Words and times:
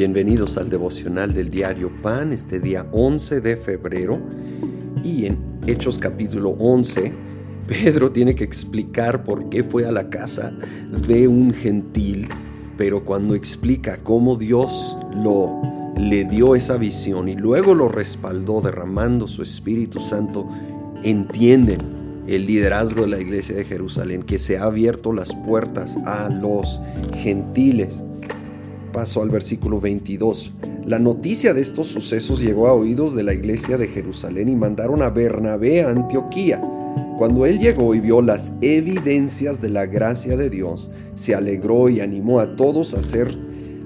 Bienvenidos 0.00 0.56
al 0.56 0.70
devocional 0.70 1.34
del 1.34 1.50
diario 1.50 1.90
Pan, 2.00 2.32
este 2.32 2.58
día 2.58 2.86
11 2.90 3.42
de 3.42 3.58
febrero. 3.58 4.18
Y 5.04 5.26
en 5.26 5.36
Hechos 5.66 5.98
capítulo 5.98 6.56
11, 6.58 7.12
Pedro 7.68 8.10
tiene 8.10 8.34
que 8.34 8.42
explicar 8.42 9.22
por 9.22 9.50
qué 9.50 9.62
fue 9.62 9.84
a 9.84 9.92
la 9.92 10.08
casa 10.08 10.54
de 11.06 11.28
un 11.28 11.52
gentil, 11.52 12.28
pero 12.78 13.04
cuando 13.04 13.34
explica 13.34 13.98
cómo 14.02 14.36
Dios 14.36 14.96
lo 15.22 15.60
le 15.98 16.24
dio 16.24 16.56
esa 16.56 16.78
visión 16.78 17.28
y 17.28 17.34
luego 17.34 17.74
lo 17.74 17.90
respaldó 17.90 18.62
derramando 18.62 19.28
su 19.28 19.42
Espíritu 19.42 20.00
Santo, 20.00 20.48
entienden 21.02 22.24
el 22.26 22.46
liderazgo 22.46 23.02
de 23.02 23.08
la 23.08 23.20
iglesia 23.20 23.54
de 23.54 23.66
Jerusalén, 23.66 24.22
que 24.22 24.38
se 24.38 24.56
ha 24.56 24.62
abierto 24.62 25.12
las 25.12 25.34
puertas 25.44 25.98
a 26.06 26.30
los 26.30 26.80
gentiles. 27.16 28.00
Paso 28.92 29.22
al 29.22 29.30
versículo 29.30 29.80
22. 29.80 30.52
La 30.84 30.98
noticia 30.98 31.54
de 31.54 31.60
estos 31.60 31.88
sucesos 31.88 32.40
llegó 32.40 32.66
a 32.66 32.72
oídos 32.72 33.14
de 33.14 33.22
la 33.22 33.32
iglesia 33.32 33.78
de 33.78 33.86
Jerusalén 33.86 34.48
y 34.48 34.56
mandaron 34.56 35.02
a 35.02 35.10
Bernabé 35.10 35.82
a 35.82 35.90
Antioquía. 35.90 36.60
Cuando 37.18 37.46
él 37.46 37.60
llegó 37.60 37.94
y 37.94 38.00
vio 38.00 38.22
las 38.22 38.54
evidencias 38.62 39.60
de 39.60 39.68
la 39.68 39.86
gracia 39.86 40.36
de 40.36 40.50
Dios, 40.50 40.90
se 41.14 41.34
alegró 41.34 41.88
y 41.88 42.00
animó 42.00 42.40
a 42.40 42.56
todos 42.56 42.94
a 42.94 43.00
hacer, 43.00 43.38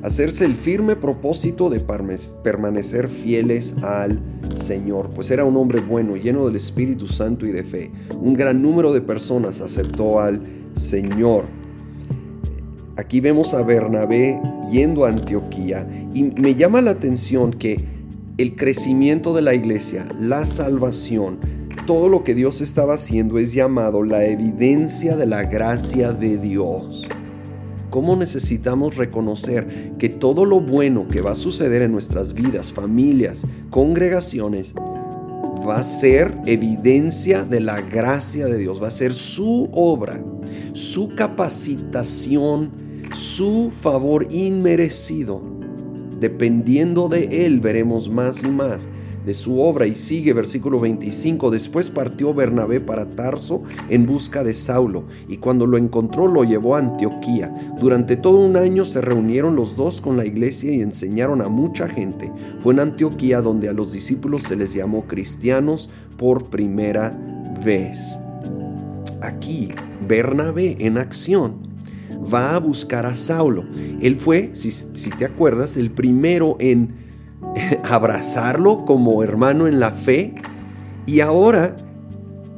hacerse 0.03 0.45
el 0.45 0.55
firme 0.55 0.97
propósito 0.97 1.69
de 1.69 1.81
permanecer 1.81 3.09
fieles 3.09 3.75
al 3.83 4.21
Señor, 4.55 5.11
pues 5.11 5.31
era 5.31 5.45
un 5.45 5.57
hombre 5.57 5.81
bueno, 5.81 6.17
lleno 6.17 6.47
del 6.47 6.57
Espíritu 6.57 7.09
Santo 7.09 7.45
y 7.45 7.51
de 7.51 7.65
fe. 7.65 7.91
Un 8.21 8.35
gran 8.35 8.63
número 8.63 8.93
de 8.93 9.01
personas 9.01 9.61
aceptó 9.61 10.21
al 10.21 10.41
Señor. 10.75 11.64
Aquí 12.97 13.19
vemos 13.21 13.55
a 13.55 13.63
Bernabé 13.65 14.41
yendo 14.71 15.05
a 15.05 15.09
Antioquía 15.09 15.85
y 16.15 16.23
me 16.23 16.55
llama 16.55 16.81
la 16.81 16.93
atención 16.93 17.53
que 17.53 17.85
el 18.39 18.55
crecimiento 18.55 19.35
de 19.35 19.43
la 19.43 19.53
iglesia, 19.53 20.07
la 20.21 20.45
salvación, 20.45 21.41
todo 21.89 22.09
lo 22.09 22.23
que 22.23 22.37
Dios 22.37 22.61
estaba 22.61 22.95
haciendo 22.95 23.39
es 23.39 23.53
llamado 23.53 24.05
la 24.05 24.25
evidencia 24.25 25.17
de 25.17 25.27
la 25.27 25.43
gracia 25.43 26.13
de 26.13 26.39
Dios. 26.39 27.09
¿Cómo 27.91 28.15
necesitamos 28.15 28.97
reconocer 28.97 29.95
que 29.99 30.09
todo 30.09 30.45
lo 30.45 30.61
bueno 30.61 31.09
que 31.09 31.21
va 31.21 31.33
a 31.33 31.37
suceder 31.37 31.83
en 31.83 31.91
nuestras 31.91 32.33
vidas, 32.33 32.73
familias, 32.73 33.45
congregaciones, 33.71 34.73
va 35.69 35.79
a 35.79 35.83
ser 35.83 36.39
evidencia 36.47 37.43
de 37.43 37.59
la 37.59 37.81
gracia 37.81 38.47
de 38.47 38.57
Dios, 38.57 38.81
va 38.81 38.89
a 38.89 38.93
ser 38.93 39.15
su 39.15 39.69
obra, 39.73 40.23
su 40.75 41.15
capacitación 41.17 42.84
su 43.15 43.71
favor 43.81 44.27
inmerecido. 44.31 45.41
Dependiendo 46.21 47.09
de 47.09 47.47
Él 47.47 47.61
veremos 47.61 48.09
más 48.09 48.43
y 48.43 48.49
más 48.49 48.89
de 49.25 49.35
su 49.35 49.61
obra. 49.61 49.87
Y 49.87 49.95
sigue 49.95 50.33
versículo 50.33 50.79
25. 50.79 51.51
Después 51.51 51.91
partió 51.91 52.35
Bernabé 52.35 52.81
para 52.81 53.07
Tarso 53.07 53.63
en 53.89 54.07
busca 54.07 54.45
de 54.45 54.55
Saulo, 54.55 55.05
y 55.29 55.39
cuando 55.39 55.67
lo 55.67 55.79
encontró 55.79 56.29
lo 56.29 56.45
llevó 56.45 56.77
a 56.77 56.81
Antioquía. 56.81 57.75
Durante 57.81 58.17
todo 58.17 58.39
un 58.39 58.57
año 58.57 58.85
se 58.85 59.01
reunieron 59.01 59.57
los 59.57 59.77
dos 59.77 60.01
con 60.01 60.17
la 60.17 60.27
iglesia 60.27 60.73
y 60.73 60.83
enseñaron 60.83 61.41
a 61.43 61.49
mucha 61.49 61.89
gente. 61.89 62.31
Fue 62.63 62.75
en 62.75 62.81
Antioquía 62.81 63.41
donde 63.41 63.69
a 63.69 63.73
los 63.73 63.93
discípulos 63.93 64.43
se 64.43 64.57
les 64.57 64.75
llamó 64.75 65.07
cristianos 65.07 65.89
por 66.17 66.47
primera 66.47 67.17
vez. 67.65 68.19
Aquí, 69.21 69.71
Bernabé 70.07 70.77
en 70.81 70.99
acción 70.99 71.74
va 72.33 72.57
a 72.57 72.59
buscar 72.59 73.07
a 73.07 73.15
Saulo. 73.17 73.65
Él 74.01 74.17
fue, 74.17 74.51
si, 74.55 75.11
te 75.11 75.25
acuerdas, 75.25 75.77
el 75.77 75.91
primero 75.91 76.57
en 76.59 76.95
abrazarlo 77.85 78.85
como 78.85 79.23
hermano 79.23 79.67
en 79.67 79.81
la 79.81 79.91
fe. 79.91 80.35
Y 81.07 81.21
ahora 81.21 81.77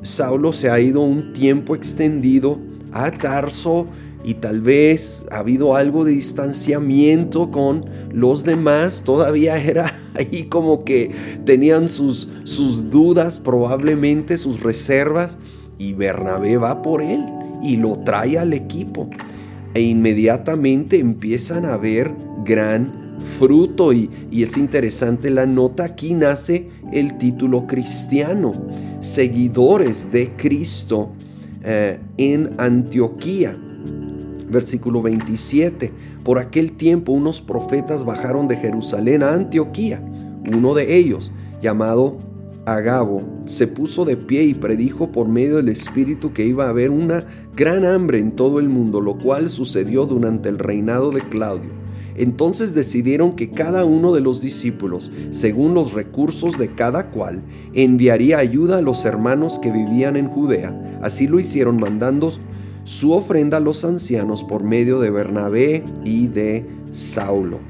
Saulo 0.03 0.53
se 0.53 0.71
ha 0.71 0.79
ido 0.81 1.01
un 1.01 1.33
tiempo 1.33 1.75
extendido 1.75 2.59
a 2.93 3.11
Tarso 3.11 3.87
y 4.25 4.35
tal 4.35 4.61
vez 4.61 5.25
ha 5.31 5.39
habido 5.39 5.77
algo 5.77 6.05
de 6.05 6.13
distanciamiento 6.13 7.51
con 7.51 7.85
los 8.13 8.43
demás, 8.43 9.03
todavía 9.05 9.57
era 9.57 9.95
ahí 10.15 10.45
como 10.45 10.85
que 10.85 11.13
tenían 11.45 11.89
sus, 11.89 12.29
sus 12.43 12.91
dudas, 12.91 13.39
probablemente 13.39 14.37
sus 14.37 14.63
reservas, 14.63 15.39
y 15.79 15.93
Bernabé 15.93 16.57
va 16.57 16.83
por 16.83 17.03
él 17.03 17.25
y 17.63 17.77
lo 17.77 17.99
trae 18.01 18.39
al 18.39 18.53
equipo 18.53 19.09
e 19.77 19.83
inmediatamente 19.83 20.99
empiezan 20.99 21.67
a 21.67 21.77
ver 21.77 22.11
gran 22.47 23.19
fruto 23.39 23.93
y, 23.93 24.09
es 24.33 24.57
interesante 24.57 25.29
la 25.29 25.45
nota, 25.45 25.85
aquí 25.85 26.15
nace 26.15 26.71
el 26.93 27.19
título 27.19 27.67
cristiano, 27.67 28.53
seguidores 29.01 30.11
de 30.11 30.31
Cristo 30.35 31.11
eh, 31.63 31.99
en 32.17 32.55
Antioquía. 32.57 33.55
Versículo 34.49 35.03
27, 35.03 35.93
por 36.25 36.39
aquel 36.39 36.73
tiempo 36.73 37.13
unos 37.13 37.43
profetas 37.43 38.03
bajaron 38.03 38.49
de 38.49 38.57
Jerusalén 38.57 39.23
a 39.23 39.35
Antioquía, 39.35 40.01
uno 40.55 40.73
de 40.73 40.97
ellos, 40.97 41.33
llamado 41.61 42.17
Agabo 42.67 43.23
se 43.45 43.69
puso 43.69 44.05
de 44.05 44.17
pie 44.17 44.43
y 44.43 44.53
predijo 44.53 45.13
por 45.13 45.29
medio 45.29 45.59
del 45.59 45.69
Espíritu 45.69 46.33
que 46.33 46.45
iba 46.45 46.67
a 46.67 46.71
haber 46.71 46.91
una 46.91 47.25
gran 47.55 47.85
hambre 47.85 48.19
en 48.19 48.33
todo 48.33 48.59
el 48.59 48.69
mundo, 48.69 49.01
lo 49.01 49.19
cual 49.19 49.49
sucedió 49.49 50.05
durante 50.05 50.49
el 50.49 50.59
reinado 50.59 51.13
de 51.13 51.21
Claudio. 51.21 51.71
Entonces 52.17 52.75
decidieron 52.75 53.37
que 53.37 53.51
cada 53.51 53.85
uno 53.85 54.13
de 54.13 54.21
los 54.21 54.43
discípulos, 54.43 55.13
según 55.31 55.75
los 55.75 55.93
recursos 55.93 56.59
de 56.59 56.75
cada 56.75 57.13
cual, 57.13 57.41
enviaría 57.73 58.39
ayuda 58.39 58.79
a 58.79 58.83
los 58.83 59.05
hermanos 59.05 59.61
que 59.61 59.71
vivían 59.71 60.17
en 60.17 60.27
Judea. 60.27 60.99
Así 61.03 61.29
lo 61.29 61.39
hicieron 61.39 61.77
mandando 61.77 62.33
su 62.83 63.13
ofrenda 63.13 63.59
a 63.59 63.61
los 63.61 63.85
ancianos 63.85 64.43
por 64.43 64.65
medio 64.65 64.99
de 64.99 65.11
Bernabé 65.11 65.85
y 66.05 66.27
de 66.27 66.67
Saulo. 66.91 67.61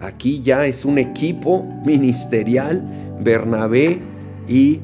Aquí 0.00 0.40
ya 0.40 0.64
es 0.64 0.86
un 0.86 0.96
equipo 0.96 1.66
ministerial 1.84 3.09
Bernabé 3.22 4.00
y 4.48 4.80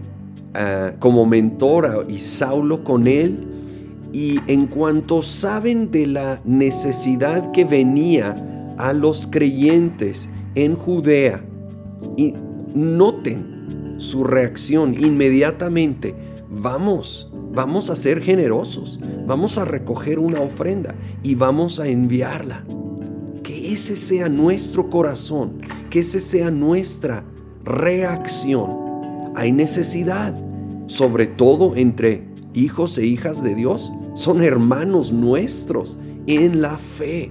ah, 0.55 0.93
como 0.99 1.27
mentor 1.27 2.07
y 2.09 2.19
Saulo 2.19 2.85
con 2.85 3.07
él. 3.07 3.47
Y 4.13 4.41
en 4.47 4.67
cuanto 4.67 5.23
saben 5.23 5.91
de 5.91 6.07
la 6.07 6.41
necesidad 6.45 7.51
que 7.53 7.65
venía 7.65 8.35
a 8.79 8.93
los 8.93 9.27
creyentes 9.27 10.31
en 10.55 10.75
Judea, 10.75 11.43
y 12.17 12.35
noten 12.75 13.95
su 13.99 14.25
reacción 14.25 14.95
inmediatamente, 14.95 16.15
vamos, 16.51 17.31
vamos 17.53 17.91
a 17.91 17.97
ser 17.97 18.21
generosos, 18.21 19.01
vamos 19.27 19.59
a 19.59 19.65
recoger 19.65 20.19
una 20.19 20.41
ofrenda 20.41 20.95
y 21.23 21.35
vamos 21.35 21.81
a 21.81 21.89
enviarla. 21.89 22.65
Que 23.43 23.73
ese 23.73 23.97
sea 23.97 24.29
nuestro 24.29 24.91
corazón, 24.91 25.59
que 25.91 26.01
ese 26.01 26.21
sea 26.21 26.51
nuestra 26.51 27.25
reacción. 27.67 29.33
Hay 29.35 29.53
necesidad, 29.53 30.35
sobre 30.87 31.27
todo 31.27 31.77
entre 31.77 32.23
hijos 32.55 32.97
e 32.97 33.05
hijas 33.05 33.43
de 33.43 33.55
Dios. 33.55 33.93
Son 34.15 34.43
hermanos 34.43 35.13
nuestros 35.13 35.99
en 36.27 36.63
la 36.63 36.79
fe. 36.79 37.31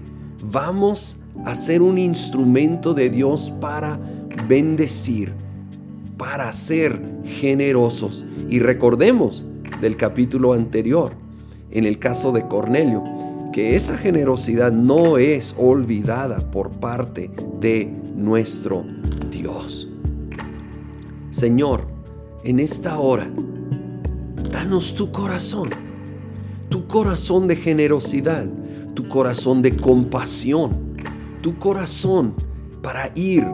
Vamos 0.51 1.17
a 1.45 1.55
ser 1.55 1.81
un 1.81 1.97
instrumento 1.97 2.93
de 2.93 3.09
Dios 3.09 3.51
para 3.59 3.99
bendecir, 4.47 5.33
para 6.17 6.53
ser 6.53 7.01
generosos. 7.23 8.25
Y 8.49 8.59
recordemos 8.59 9.43
del 9.81 9.97
capítulo 9.97 10.53
anterior, 10.53 11.13
en 11.71 11.85
el 11.85 11.97
caso 11.97 12.31
de 12.31 12.47
Cornelio, 12.47 13.03
que 13.51 13.75
esa 13.75 13.97
generosidad 13.97 14.71
no 14.71 15.17
es 15.17 15.55
olvidada 15.57 16.39
por 16.51 16.71
parte 16.71 17.31
de 17.59 17.89
nuestro 18.15 18.85
Dios. 19.31 19.74
Señor, 21.35 21.81
en 22.45 22.61
esta 22.61 22.97
hora, 22.97 23.27
danos 24.53 24.95
tu 24.95 25.11
corazón, 25.11 25.69
tu 26.69 26.87
corazón 26.87 27.49
de 27.49 27.57
generosidad, 27.57 28.45
tu 28.93 29.09
corazón 29.09 29.61
de 29.61 29.75
compasión, 29.75 30.95
tu 31.41 31.57
corazón 31.57 32.35
para 32.81 33.11
ir 33.15 33.45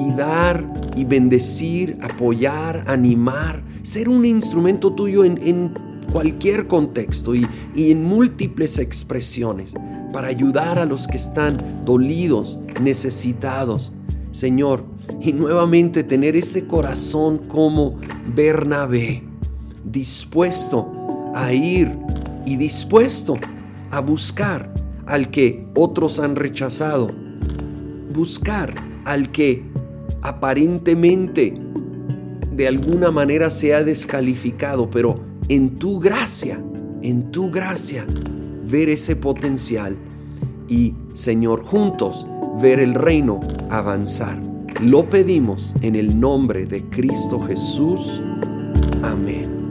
y 0.00 0.10
dar 0.14 0.68
y 0.96 1.04
bendecir, 1.04 1.96
apoyar, 2.02 2.82
animar, 2.88 3.62
ser 3.82 4.08
un 4.08 4.24
instrumento 4.24 4.92
tuyo 4.92 5.24
en, 5.24 5.74
cualquier 6.10 6.66
contexto 6.66 7.36
y, 7.36 7.46
en 7.76 8.02
múltiples 8.02 8.80
expresiones 8.80 9.74
para 10.12 10.26
ayudar 10.26 10.80
a 10.80 10.84
los 10.84 11.06
que 11.06 11.18
están 11.18 11.84
dolidos, 11.84 12.58
necesitados. 12.82 13.92
Señor, 14.32 14.95
y 15.20 15.32
nuevamente 15.32 16.04
tener 16.04 16.36
ese 16.36 16.66
corazón 16.66 17.38
como 17.48 17.98
Bernabé, 18.34 19.22
dispuesto 19.84 20.88
a 21.34 21.52
ir 21.52 21.90
y 22.44 22.56
dispuesto 22.56 23.34
a 23.90 24.00
buscar 24.00 24.72
al 25.06 25.30
que 25.30 25.66
otros 25.74 26.18
han 26.18 26.36
rechazado. 26.36 27.10
buscar 28.12 28.74
al 29.04 29.30
que 29.30 29.62
aparentemente 30.22 31.52
de 32.50 32.66
alguna 32.66 33.10
manera 33.10 33.50
se 33.50 33.74
ha 33.74 33.84
descalificado, 33.84 34.88
pero 34.90 35.20
en 35.50 35.78
tu 35.78 36.00
gracia, 36.00 36.58
en 37.02 37.30
tu 37.30 37.50
gracia, 37.50 38.06
ver 38.66 38.88
ese 38.88 39.16
potencial 39.16 39.96
y, 40.66 40.94
Señor, 41.12 41.62
juntos 41.62 42.26
ver 42.60 42.80
el 42.80 42.94
reino 42.94 43.40
avanzar. 43.68 44.45
Lo 44.80 45.08
pedimos 45.08 45.74
en 45.80 45.96
el 45.96 46.20
nombre 46.20 46.66
de 46.66 46.84
Cristo 46.90 47.40
Jesús. 47.40 48.22
Amén. 49.02 49.65